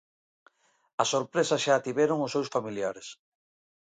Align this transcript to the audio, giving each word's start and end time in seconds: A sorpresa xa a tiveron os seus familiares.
A 1.03 1.03
sorpresa 1.13 1.61
xa 1.63 1.73
a 1.77 1.83
tiveron 1.87 2.19
os 2.25 2.33
seus 2.35 2.51
familiares. 2.55 3.07